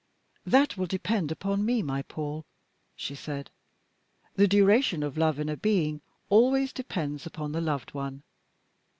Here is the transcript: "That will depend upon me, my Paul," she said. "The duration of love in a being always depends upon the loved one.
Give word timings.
"That 0.47 0.77
will 0.77 0.87
depend 0.87 1.31
upon 1.31 1.63
me, 1.63 1.83
my 1.83 2.01
Paul," 2.01 2.43
she 2.95 3.13
said. 3.13 3.51
"The 4.33 4.47
duration 4.47 5.03
of 5.03 5.15
love 5.15 5.37
in 5.37 5.47
a 5.47 5.55
being 5.55 6.01
always 6.27 6.73
depends 6.73 7.27
upon 7.27 7.51
the 7.51 7.61
loved 7.61 7.93
one. 7.93 8.23